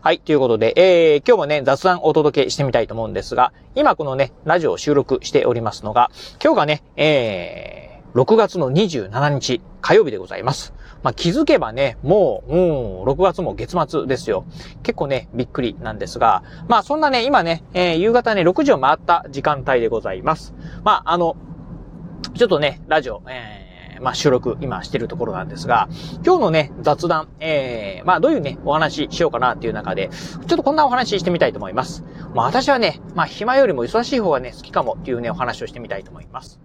[0.00, 0.18] はい。
[0.18, 6.10] ということで、えー、今日もね、雑談をお届けしてみたいと思うんですが、今このね、ラジオを収録しておりますのが、
[6.42, 10.74] 今日がね、えー、6月の27日火曜日でございます。
[11.02, 14.44] まあ、気づけばね、もう、うん、6月も月末ですよ。
[14.82, 20.54] 結構ね、びっくりなんですが、まあそんなね、今ね、えー、夕方ね、6時を回った時間帯でございます。
[20.82, 21.36] まあ、あの、
[22.34, 23.63] ちょっとね、ラジオ、えー
[24.00, 25.88] まあ、収録今してるところなんですが、
[26.24, 32.04] 今日のね、雑談、えー、まあ、どういうね、お話ししようかなっていう中で、ちょっとこんなお話ししてみたいと思います。
[32.34, 36.60] まあ、私はね、まあ、暇よりも忙しい方がね、好きかもっていうね、お話をしてみたいと思います。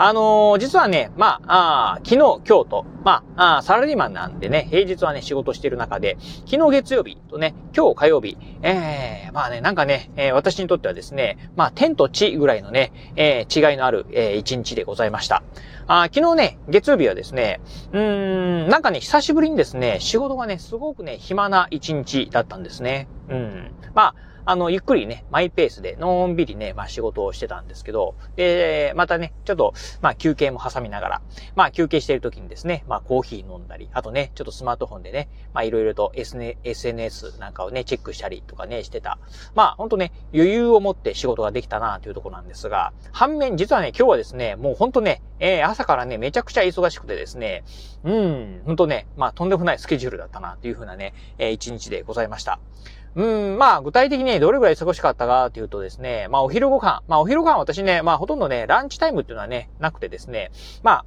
[0.00, 15.42] あのー、実はね、まあ、あ昨日、今日と、まああ、サラリーマンなんでね、平日はね、仕事してる中で、昨日月曜日とね、今日火曜日、ええー、まあね、なんかね、えー、私にとってはですね、まあ、天と地ぐらいのね、えー、違いのある、えー、一日でございました。
[15.90, 17.62] あ昨日ね、月曜日はですね、
[17.94, 23.08] うーん、なんかね、久しぶりにですね、仕事がね、すごくね、暇な一日だったんですね。
[23.28, 23.70] うん。
[23.94, 24.14] まあ、
[24.50, 31.22] あの、ゆっくりね、マイペースで、のんびりね、まあ仕事をしてたんですけど、で、またね、ちょっと、まあ休憩も挟みながら、
[31.54, 39.18] まあ休憩してる時にですね、まあコーヒー飲んだり、あとね、ちょっとスマートフォンでね、まあいろいろと SNS なんかをね、チェックしたりとかね、してた。
[39.54, 47.64] まあほんとね、余裕を持って仕事ができたなというところなんですが、反面、実はね、今日はですね、もうほんとね、えー、朝からね、めちゃくちゃ忙しくてですね、
[48.02, 52.60] うん、ほんとね、まあとんでもないスケジュールだったなというふうなね、えー、一日でございました。
[53.14, 57.02] うん、まあ、具体的にどれぐらい忙しかったかっていうとですね、まあ、お昼ご飯。
[57.08, 60.50] まあ、お昼ご飯私ね、まあ、ほとんどね、ランチタイムっていうのはね、なくてですね、
[60.82, 61.04] まあ、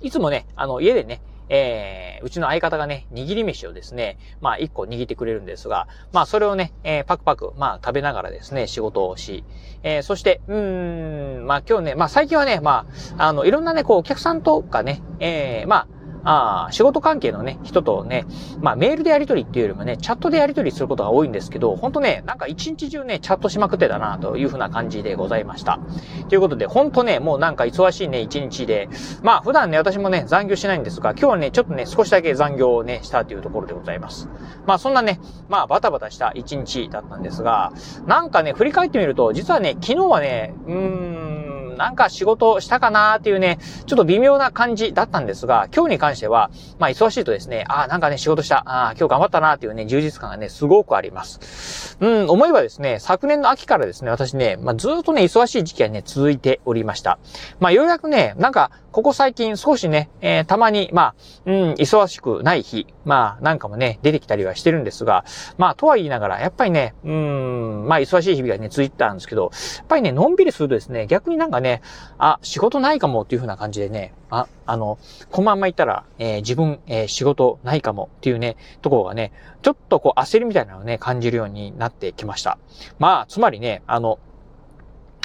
[0.00, 9.44] いつもね、あの、家でね、えー、うちの相方がね、握り飯をですね、まあ一個握ってくれるんですが、まあそれをね、えー、パクパク、まあ食べながらですね、仕事をし、
[9.82, 12.86] えー、そして、うん、まあ今日ね、まあ最近はね、ま
[13.18, 15.88] あ、あの、いろんなね、こうお客さんとかね、えー、まあ、
[16.24, 18.26] あ仕事関係のね、人とね、
[18.60, 25.80] まあメールでやり取りっていうよりもね、チャットでやり取りすることが多いんですけど、ほんとね、なんか一日中ね、チャットしまくってたなというふうな感じでございました。
[26.28, 28.88] ということで、ほんとね、もうなんか忙しいね、一日で、
[29.22, 34.28] まあ普段ね、私もね、残業しないんですが、今日はね、ちょっとね、少しだけ残業をね、したというところでございます。
[34.66, 37.72] まあそんなね、まあバタバタした一日だったんですが、
[38.06, 41.39] なんかね、振り返ってみると、実はね、昨日はね、うーん、
[41.80, 51.96] なんか仕事したかなーっていうね、ちょっと微妙な感じだったんですが、今日に関しては、まあ忙しいとですね、ああ、なんかね、仕事した、ああ、今日頑張ったなーっていうね、充実感がね、すごくあります。
[51.98, 57.18] うん、思えばですね、昨年の秋からですね、私ね、まあずっとね、忙しい時期がね、続いておりました。
[57.60, 61.14] まあようやくね、なんか、ここ最近少しね、えー、たまに、まあ、
[61.46, 65.24] うん、忙しくない日、まあ、なんかもね、出てきたりはしてるんですが、
[65.58, 71.82] まあ、とは言いながら、やっぱりね、うん、まあ、忙しい日々がね、続いてたんですけど、やっぱりね、のんびりするとですね、逆になんかね、ね
[72.18, 74.98] あ、仕事ないかもっていう風な感じでね、あ、あの、
[75.30, 79.32] このまんま言ったら、えー、自分、えー、仕事ないかもっていうね、ところがね、
[79.62, 82.58] ちょっとこう焦りみたいなのをね、感じるようになってきました。
[82.98, 84.18] まあ、つまりね、あの、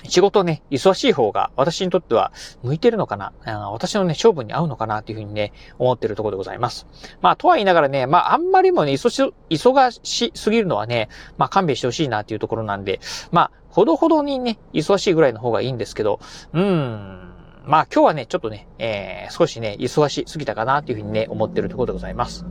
[0.04, 3.34] 仕事ね、忙しい方が私にとっては向いてるのかな？
[3.72, 6.86] 私のね、勝負に合うのかなっていうふうにね、思ってるところでございます。
[7.22, 13.00] まあ、とは言いながらね、まあ、あんまりもね、忙し、忙しすぎるのはね、まあ、勘弁してほしいなっていうところなんで、
[13.32, 16.20] まあ、ほどほどにね、忙しいぐらいの方がいいんですけど、
[16.54, 17.32] うーん、
[17.66, 22.46] まあ今日はね、ちょっとね、えー、少しね、忙しすぎたかなっていうふうにね、思ってるところでございます。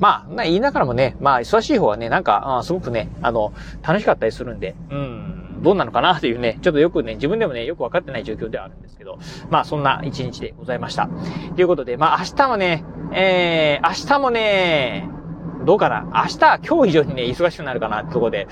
[0.00, 3.52] まあ、言いながらもね、まあ忙しい方はね、なんか、すごくね、あの、
[3.82, 9.18] 楽しかったりするんで、うん、どうなのかなというね、ちょっとよくね、自分でもね、よくわかってない状況ではあるんですけど、
[9.50, 11.08] まあそんな一日でございました。
[11.56, 15.08] ということで、まあ明日もね、えー、明日もね、
[15.64, 16.02] どうかな？
[16.12, 18.46] 明日、今日以上にね、忙しくなるかなってとこで、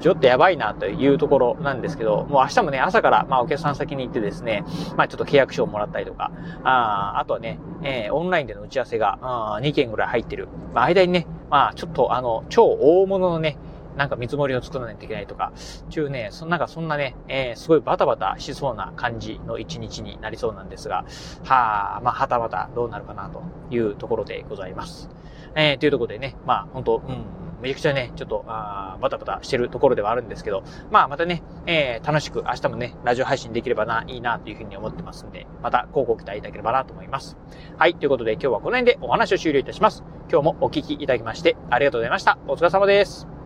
[0.00, 4.64] ちょっとやばいなというところなんですけど、もう明日もね、朝から、まあお客さん先に行ってですね、
[4.94, 6.30] まあちょっと契約書をもらったりとか、
[6.64, 9.18] ああとはね、えー、オンラインでの打ち合わせが、
[9.62, 10.48] 2件ぐらい入ってる。
[10.74, 13.56] まあ間にね、まあちょっとあの、超大物のね、
[13.98, 15.52] なんか見積もりを作らないといけないとか、
[15.90, 21.04] 中ね、そなんかそんなね、えー、すごいバタバタしそうな感じの一日になりそうなんですが、
[21.44, 25.10] はあ、まあ、はたまたどうなるかなというところでございます。
[25.56, 27.24] えー、というところでね、まあ、本当うん、
[27.60, 37.36] めちゃくちゃね、ちょっと、あバタバタしてるところではあるんですけど、まあまたね、えー、楽しく明日もね、ラジオ配信できればな、いいなというふうに思ってますんで、また、広告期待いただければなと思います。
[37.76, 40.04] はい、ということで今日はこの辺でお話を終了いたします。
[40.30, 42.38] 今日もお聞きいただきましてありがとうございました。
[42.46, 43.37] お疲れ様です。